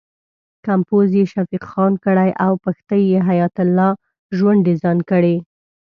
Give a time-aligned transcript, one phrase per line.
[0.65, 3.89] کمپوز یې شفیق خان کړی او پښتۍ یې حیات الله
[4.37, 5.35] ژوند ډیزاین کړې.